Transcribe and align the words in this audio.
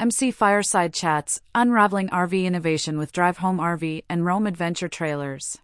MC 0.00 0.30
Fireside 0.30 0.94
Chats, 0.94 1.40
Unraveling 1.56 2.08
RV 2.10 2.44
Innovation 2.44 2.98
with 2.98 3.10
Drive 3.10 3.38
Home 3.38 3.58
RV 3.58 4.04
and 4.08 4.24
Roam 4.24 4.46
Adventure 4.46 4.86
Trailers. 4.86 5.58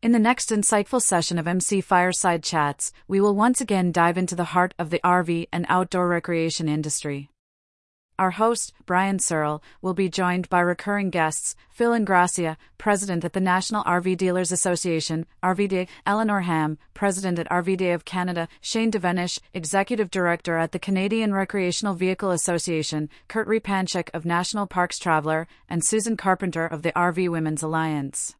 In 0.00 0.12
the 0.12 0.18
next 0.18 0.48
insightful 0.48 1.02
session 1.02 1.38
of 1.38 1.46
MC 1.46 1.82
Fireside 1.82 2.42
Chats, 2.42 2.90
we 3.06 3.20
will 3.20 3.36
once 3.36 3.60
again 3.60 3.92
dive 3.92 4.16
into 4.16 4.34
the 4.34 4.44
heart 4.44 4.72
of 4.78 4.88
the 4.88 5.00
RV 5.04 5.48
and 5.52 5.66
outdoor 5.68 6.08
recreation 6.08 6.70
industry. 6.70 7.28
Our 8.16 8.30
host, 8.30 8.72
Brian 8.86 9.18
Searl, 9.18 9.60
will 9.82 9.92
be 9.92 10.08
joined 10.08 10.48
by 10.48 10.60
recurring 10.60 11.10
guests 11.10 11.56
Phil 11.68 11.90
Ingrassia, 11.90 12.56
President 12.78 13.24
at 13.24 13.32
the 13.32 13.40
National 13.40 13.82
RV 13.82 14.16
Dealers 14.16 14.52
Association, 14.52 15.26
RVDA, 15.42 15.88
Eleanor 16.06 16.42
Ham, 16.42 16.78
President 16.94 17.40
at 17.40 17.50
RVDA 17.50 17.92
of 17.92 18.04
Canada, 18.04 18.46
Shane 18.60 18.92
Devenish, 18.92 19.40
Executive 19.52 20.12
Director 20.12 20.58
at 20.58 20.70
the 20.70 20.78
Canadian 20.78 21.34
Recreational 21.34 21.94
Vehicle 21.94 22.30
Association, 22.30 23.10
Kurt 23.26 23.48
Repanshek 23.48 24.10
of 24.14 24.24
National 24.24 24.68
Parks 24.68 25.00
Traveler, 25.00 25.48
and 25.68 25.84
Susan 25.84 26.16
Carpenter 26.16 26.66
of 26.66 26.82
the 26.82 26.92
RV 26.92 27.28
Women's 27.28 27.64
Alliance. 27.64 28.36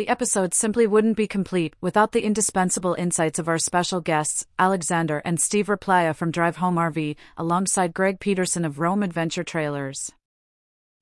The 0.00 0.08
episode 0.08 0.54
simply 0.54 0.86
wouldn't 0.86 1.18
be 1.18 1.26
complete 1.26 1.76
without 1.82 2.12
the 2.12 2.24
indispensable 2.24 2.94
insights 2.94 3.38
of 3.38 3.48
our 3.48 3.58
special 3.58 4.00
guests, 4.00 4.46
Alexander 4.58 5.20
and 5.26 5.38
Steve 5.38 5.66
Raplaya 5.66 6.16
from 6.16 6.30
Drive 6.30 6.56
Home 6.56 6.76
RV, 6.76 7.16
alongside 7.36 7.92
Greg 7.92 8.18
Peterson 8.18 8.64
of 8.64 8.78
Roam 8.78 9.02
Adventure 9.02 9.44
Trailers. 9.44 10.10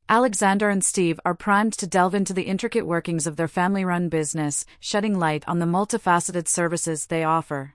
Alexander 0.09 0.69
and 0.69 0.85
Steve 0.85 1.21
are 1.25 1.37
primed 1.37 1.75
to 1.75 1.87
delve 1.87 2.13
into 2.13 2.33
the 2.33 2.43
intricate 2.43 2.89
workings 2.89 3.29
of 3.29 3.37
their 3.37 3.47
family 3.47 3.85
run 3.85 4.09
business, 4.09 4.67
shedding 4.81 5.17
light 5.17 5.45
on 5.47 5.61
the 5.61 5.65
multifaceted 5.65 6.49
services 6.49 7.07
they 7.07 7.23
offer. 7.23 7.75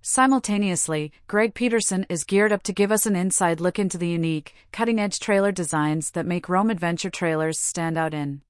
Simultaneously, 0.00 1.12
Greg 1.26 1.52
Peterson 1.52 2.06
is 2.08 2.24
geared 2.24 2.52
up 2.52 2.62
to 2.62 2.72
give 2.72 2.90
us 2.90 3.04
an 3.04 3.16
inside 3.16 3.60
look 3.60 3.78
into 3.78 3.98
the 3.98 4.08
unique, 4.08 4.54
cutting 4.72 4.98
edge 4.98 5.20
trailer 5.20 5.52
designs 5.52 6.12
that 6.12 6.24
make 6.24 6.48
Roam 6.48 6.70
Adventure 6.70 7.10
Trailers 7.10 7.58
stand 7.58 7.98
out 7.98 8.14
in. 8.14 8.40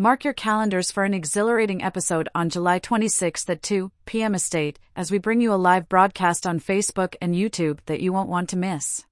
Mark 0.00 0.24
your 0.24 0.32
calendars 0.32 0.90
for 0.90 1.04
an 1.04 1.12
exhilarating 1.12 1.82
episode 1.82 2.26
on 2.34 2.48
July 2.48 2.80
26th 2.80 3.50
at 3.50 3.62
2 3.62 3.92
p.m. 4.06 4.34
Estate 4.34 4.78
as 4.96 5.10
we 5.10 5.18
bring 5.18 5.42
you 5.42 5.52
a 5.52 5.60
live 5.60 5.90
broadcast 5.90 6.46
on 6.46 6.58
Facebook 6.58 7.16
and 7.20 7.34
YouTube 7.34 7.80
that 7.84 8.00
you 8.00 8.10
won't 8.10 8.30
want 8.30 8.48
to 8.48 8.56
miss. 8.56 9.04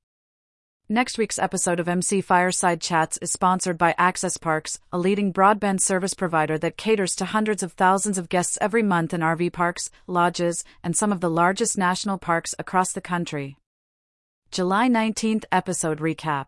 Next 0.89 1.19
week's 1.19 1.39
episode 1.39 1.78
of 1.78 1.89
MC 1.89 2.22
Fireside 2.22 2.81
Chats 2.81 3.19
is 3.19 3.31
sponsored 3.31 3.77
by 3.77 3.94
Access 3.98 4.39
Parks, 4.39 4.81
a 4.91 4.97
leading 4.97 5.31
broadband 5.31 5.83
service 5.83 6.14
provider 6.14 6.56
that 6.56 6.78
caters 6.78 7.14
to 7.16 7.27
hundreds 7.27 7.62
of 7.62 7.72
thousands 7.72 8.16
of 8.16 8.31
guests 8.31 8.56
every 8.59 8.83
month 8.83 9.12
in 9.12 9.20
RV 9.20 9.53
parks, 9.53 9.91
lodges, 10.06 10.64
and 10.83 10.97
some 10.97 11.12
of 11.12 11.20
the 11.20 11.28
largest 11.28 11.77
national 11.77 12.16
parks 12.16 12.55
across 12.59 12.92
the 12.92 13.03
country. 13.03 13.59
July 14.50 14.89
19th 14.89 15.44
episode 15.53 15.98
recap. 15.98 16.47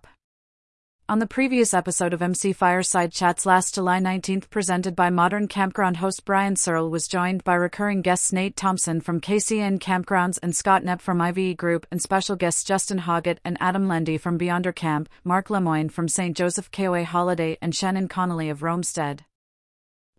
On 1.10 1.18
the 1.18 1.26
previous 1.26 1.74
episode 1.74 2.12
of 2.12 2.22
MC 2.22 2.52
Fireside 2.52 3.10
Chats 3.10 3.44
last 3.44 3.74
July 3.74 3.98
19th, 3.98 4.48
presented 4.48 4.94
by 4.94 5.10
Modern 5.10 5.48
Campground 5.48 5.96
host 5.96 6.24
Brian 6.24 6.54
Searl, 6.54 6.88
was 6.88 7.08
joined 7.08 7.42
by 7.42 7.54
recurring 7.54 8.00
guests 8.00 8.32
Nate 8.32 8.54
Thompson 8.54 9.00
from 9.00 9.20
KCN 9.20 9.80
Campgrounds 9.80 10.38
and 10.40 10.54
Scott 10.54 10.84
Knepp 10.84 11.00
from 11.00 11.20
IVE 11.20 11.56
Group, 11.56 11.84
and 11.90 12.00
special 12.00 12.36
guests 12.36 12.62
Justin 12.62 12.98
Hoggett 12.98 13.38
and 13.44 13.56
Adam 13.58 13.88
Lendy 13.88 14.18
from 14.18 14.38
Beyonder 14.38 14.72
Camp, 14.72 15.08
Mark 15.24 15.50
Lemoyne 15.50 15.88
from 15.88 16.06
St. 16.06 16.36
Joseph 16.36 16.70
KOA 16.70 17.02
Holiday, 17.02 17.58
and 17.60 17.74
Shannon 17.74 18.06
Connolly 18.06 18.48
of 18.48 18.60
Roamstead. 18.60 19.22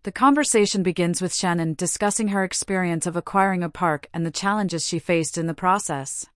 The 0.02 0.12
conversation 0.12 0.82
begins 0.82 1.22
with 1.22 1.34
Shannon 1.34 1.72
discussing 1.72 2.28
her 2.28 2.44
experience 2.44 3.06
of 3.06 3.16
acquiring 3.16 3.62
a 3.62 3.70
park 3.70 4.08
and 4.12 4.26
the 4.26 4.30
challenges 4.30 4.86
she 4.86 4.98
faced 4.98 5.38
in 5.38 5.46
the 5.46 5.54
process. 5.54 6.26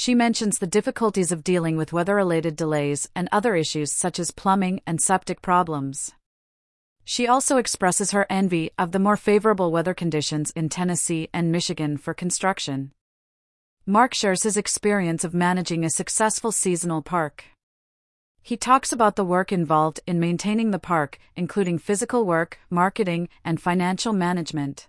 She 0.00 0.14
mentions 0.14 0.60
the 0.60 0.68
difficulties 0.68 1.32
of 1.32 1.42
dealing 1.42 1.76
with 1.76 1.92
weather 1.92 2.14
related 2.14 2.54
delays 2.54 3.08
and 3.16 3.28
other 3.32 3.56
issues 3.56 3.90
such 3.90 4.20
as 4.20 4.30
plumbing 4.30 4.80
and 4.86 5.00
septic 5.00 5.42
problems. 5.42 6.12
She 7.02 7.26
also 7.26 7.56
expresses 7.56 8.12
her 8.12 8.24
envy 8.30 8.70
of 8.78 8.92
the 8.92 9.00
more 9.00 9.16
favorable 9.16 9.72
weather 9.72 9.94
conditions 9.94 10.52
in 10.52 10.68
Tennessee 10.68 11.28
and 11.34 11.50
Michigan 11.50 11.96
for 11.96 12.14
construction. 12.14 12.92
Mark 13.86 14.14
shares 14.14 14.44
his 14.44 14.56
experience 14.56 15.24
of 15.24 15.34
managing 15.34 15.84
a 15.84 15.90
successful 15.90 16.52
seasonal 16.52 17.02
park. 17.02 17.46
He 18.40 18.56
talks 18.56 18.92
about 18.92 19.16
the 19.16 19.24
work 19.24 19.50
involved 19.50 19.98
in 20.06 20.20
maintaining 20.20 20.70
the 20.70 20.78
park, 20.78 21.18
including 21.34 21.76
physical 21.76 22.24
work, 22.24 22.60
marketing, 22.70 23.28
and 23.44 23.60
financial 23.60 24.12
management. 24.12 24.86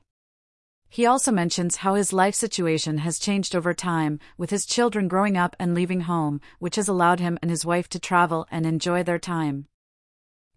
He 0.91 1.05
also 1.05 1.31
mentions 1.31 1.77
how 1.77 1.93
his 1.93 2.11
life 2.11 2.33
situation 2.33 2.97
has 2.99 3.19
changed 3.19 3.55
over 3.55 3.75
time, 3.75 4.19
with 4.37 4.49
his 4.49 4.65
children 4.65 5.07
growing 5.07 5.37
up 5.37 5.55
and 5.59 5.75
leaving 5.75 6.01
home, 6.01 6.41
which 6.57 6.77
has 6.77 6.87
allowed 6.87 7.19
him 7.19 7.37
and 7.43 7.51
his 7.51 7.63
wife 7.63 7.87
to 7.89 7.99
travel 7.99 8.47
and 8.49 8.65
enjoy 8.65 9.03
their 9.03 9.19
time. 9.19 9.67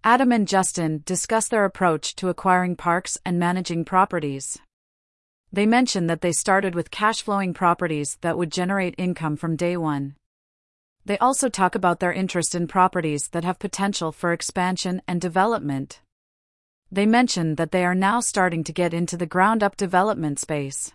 Adam 0.03 0.33
and 0.33 0.49
Justin 0.49 1.03
discuss 1.05 1.49
their 1.49 1.67
approach 1.67 2.17
to 2.17 2.31
acquiring 2.31 2.77
parks 2.77 3.19
and 3.27 3.39
managing 3.39 3.85
properties. 3.85 4.59
They 5.53 5.67
mention 5.67 6.07
that 6.07 6.23
they 6.23 6.33
started 6.33 6.75
with 6.75 6.91
cash 6.91 7.21
flowing 7.21 7.53
properties 7.53 8.17
that 8.23 8.39
would 8.39 8.51
generate 8.51 8.95
income 8.97 9.37
from 9.37 9.55
day 9.55 9.77
one. 9.77 10.17
They 11.05 11.19
also 11.19 11.51
talk 11.51 11.75
about 11.75 12.01
their 12.01 12.13
interest 12.13 12.55
in 12.55 12.69
properties 12.69 13.29
that 13.29 13.45
have 13.45 13.59
potential 13.59 14.13
for 14.13 14.33
expansion 14.33 15.03
and 15.07 15.21
development 15.21 16.01
they 16.93 17.07
mention 17.07 17.55
that 17.55 17.71
they 17.71 17.87
are 17.87 17.95
now 17.95 18.21
starting 18.21 18.63
to 18.63 18.73
get 18.73 18.93
into 18.93 19.17
the 19.17 19.25
ground 19.25 19.63
up 19.63 19.79
development 19.79 20.39
space. 20.39 20.93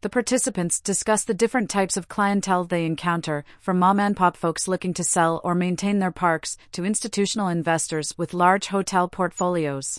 The 0.00 0.08
participants 0.08 0.80
discuss 0.80 1.24
the 1.24 1.34
different 1.34 1.68
types 1.68 1.96
of 1.96 2.08
clientele 2.08 2.64
they 2.64 2.86
encounter, 2.86 3.44
from 3.60 3.80
mom 3.80 3.98
and 3.98 4.16
pop 4.16 4.36
folks 4.36 4.68
looking 4.68 4.94
to 4.94 5.02
sell 5.02 5.40
or 5.42 5.56
maintain 5.56 5.98
their 5.98 6.12
parks 6.12 6.56
to 6.70 6.84
institutional 6.84 7.48
investors 7.48 8.16
with 8.16 8.32
large 8.32 8.68
hotel 8.68 9.08
portfolios. 9.08 9.98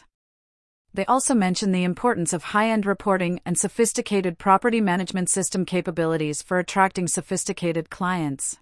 They 0.94 1.06
also 1.06 1.36
mention 1.36 1.74
the 1.74 1.84
importance 1.84 2.32
of 2.32 2.44
high 2.44 2.70
end 2.70 2.86
reporting 2.86 3.42
and 3.46 3.58
sophisticated 3.58 4.38
property 4.38 4.80
management 4.80 5.30
system 5.30 5.66
capabilities 5.66 6.42
for 6.42 6.60
attracting 6.60 7.10
sophisticated 7.10 7.90
clients 7.90 8.58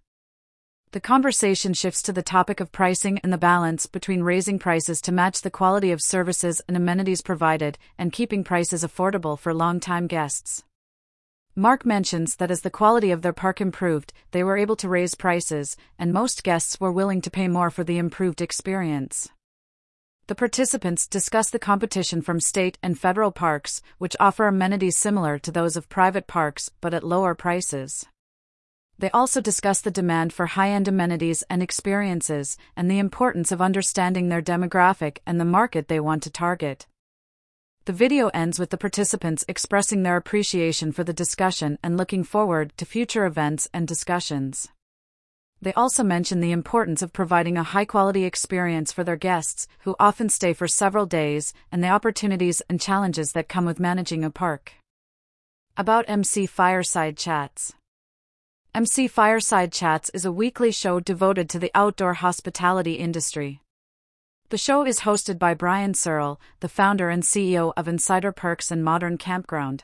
the 0.91 0.99
conversation 0.99 1.73
shifts 1.73 2.01
to 2.01 2.11
the 2.11 2.21
topic 2.21 2.59
of 2.59 2.73
pricing 2.73 3.17
and 3.23 3.31
the 3.31 3.37
balance 3.37 3.85
between 3.85 4.23
raising 4.23 4.59
prices 4.59 4.99
to 4.99 5.11
match 5.13 5.41
the 5.41 5.49
quality 5.49 5.89
of 5.93 6.01
services 6.01 6.61
and 6.67 6.75
amenities 6.75 7.21
provided 7.21 7.77
and 7.97 8.11
keeping 8.11 8.43
prices 8.43 8.83
affordable 8.83 9.39
for 9.39 9.53
long-time 9.53 10.05
guests. 10.05 10.65
Mark 11.55 11.85
mentions 11.85 12.35
that 12.35 12.51
as 12.51 12.59
the 12.59 12.69
quality 12.69 13.09
of 13.09 13.21
their 13.21 13.31
park 13.31 13.61
improved, 13.61 14.11
they 14.31 14.43
were 14.43 14.57
able 14.57 14.75
to 14.75 14.89
raise 14.89 15.15
prices, 15.15 15.77
and 15.97 16.11
most 16.11 16.43
guests 16.43 16.77
were 16.77 16.91
willing 16.91 17.21
to 17.21 17.31
pay 17.31 17.47
more 17.47 17.69
for 17.69 17.85
the 17.85 17.97
improved 17.97 18.41
experience. 18.41 19.29
The 20.27 20.35
participants 20.35 21.07
discuss 21.07 21.49
the 21.49 21.59
competition 21.59 22.21
from 22.21 22.41
state 22.41 22.77
and 22.83 22.99
federal 22.99 23.31
parks, 23.31 23.81
which 23.97 24.17
offer 24.19 24.45
amenities 24.45 24.97
similar 24.97 25.39
to 25.39 25.51
those 25.51 25.77
of 25.77 25.87
private 25.87 26.27
parks 26.27 26.69
but 26.81 26.93
at 26.93 27.03
lower 27.03 27.33
prices. 27.33 28.05
They 29.01 29.09
also 29.09 29.41
discuss 29.41 29.81
the 29.81 29.89
demand 29.89 30.31
for 30.31 30.45
high 30.45 30.69
end 30.69 30.87
amenities 30.87 31.43
and 31.49 31.63
experiences, 31.63 32.55
and 32.75 32.89
the 32.89 32.99
importance 32.99 33.51
of 33.51 33.59
understanding 33.59 34.29
their 34.29 34.43
demographic 34.43 35.17
and 35.25 35.39
the 35.39 35.45
market 35.59 35.87
they 35.87 35.99
want 35.99 36.21
to 36.21 36.29
target. 36.29 36.85
The 37.85 37.93
video 37.93 38.27
ends 38.27 38.59
with 38.59 38.69
the 38.69 38.77
participants 38.77 39.43
expressing 39.47 40.03
their 40.03 40.17
appreciation 40.17 40.91
for 40.91 41.03
the 41.03 41.13
discussion 41.13 41.79
and 41.81 41.97
looking 41.97 42.23
forward 42.23 42.77
to 42.77 42.85
future 42.85 43.25
events 43.25 43.67
and 43.73 43.87
discussions. 43.87 44.67
They 45.59 45.73
also 45.73 46.03
mention 46.03 46.39
the 46.39 46.51
importance 46.51 47.01
of 47.01 47.11
providing 47.11 47.57
a 47.57 47.63
high 47.63 47.85
quality 47.85 48.23
experience 48.23 48.91
for 48.91 49.03
their 49.03 49.15
guests, 49.15 49.67
who 49.79 49.95
often 49.99 50.29
stay 50.29 50.53
for 50.53 50.67
several 50.67 51.07
days, 51.07 51.55
and 51.71 51.83
the 51.83 51.89
opportunities 51.89 52.61
and 52.69 52.79
challenges 52.79 53.31
that 53.31 53.49
come 53.49 53.65
with 53.65 53.79
managing 53.79 54.23
a 54.23 54.29
park. 54.29 54.73
About 55.75 56.05
MC 56.07 56.45
Fireside 56.45 57.17
Chats 57.17 57.73
MC 58.73 59.09
Fireside 59.09 59.73
Chats 59.73 60.09
is 60.13 60.23
a 60.23 60.31
weekly 60.31 60.71
show 60.71 61.01
devoted 61.01 61.49
to 61.49 61.59
the 61.59 61.71
outdoor 61.75 62.13
hospitality 62.13 62.93
industry. 62.93 63.59
The 64.47 64.57
show 64.57 64.85
is 64.85 65.01
hosted 65.01 65.37
by 65.37 65.55
Brian 65.55 65.93
Searl, 65.93 66.39
the 66.61 66.69
founder 66.69 67.09
and 67.09 67.21
CEO 67.21 67.73
of 67.75 67.89
Insider 67.89 68.31
Perks 68.31 68.71
and 68.71 68.81
Modern 68.81 69.17
Campground. 69.17 69.83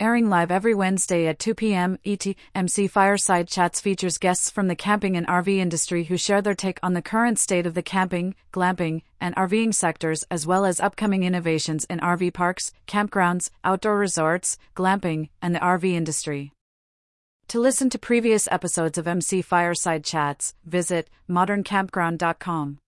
Airing 0.00 0.28
live 0.28 0.50
every 0.50 0.74
Wednesday 0.74 1.28
at 1.28 1.38
2 1.38 1.54
p.m. 1.54 1.96
ET, 2.04 2.26
MC 2.56 2.88
Fireside 2.88 3.46
Chats 3.46 3.80
features 3.80 4.18
guests 4.18 4.50
from 4.50 4.66
the 4.66 4.74
camping 4.74 5.16
and 5.16 5.28
RV 5.28 5.56
industry 5.56 6.02
who 6.04 6.16
share 6.16 6.42
their 6.42 6.56
take 6.56 6.80
on 6.82 6.94
the 6.94 7.00
current 7.00 7.38
state 7.38 7.66
of 7.66 7.74
the 7.74 7.82
camping, 7.82 8.34
glamping, 8.52 9.02
and 9.20 9.36
RVing 9.36 9.72
sectors 9.72 10.24
as 10.28 10.44
well 10.44 10.64
as 10.64 10.80
upcoming 10.80 11.22
innovations 11.22 11.84
in 11.84 12.00
RV 12.00 12.34
parks, 12.34 12.72
campgrounds, 12.88 13.48
outdoor 13.62 13.96
resorts, 13.96 14.58
glamping, 14.74 15.28
and 15.40 15.54
the 15.54 15.60
RV 15.60 15.84
industry. 15.84 16.52
To 17.48 17.60
listen 17.60 17.90
to 17.90 17.98
previous 17.98 18.48
episodes 18.50 18.98
of 18.98 19.06
MC 19.06 19.40
Fireside 19.40 20.02
Chats, 20.02 20.54
visit 20.64 21.08
moderncampground.com. 21.30 22.78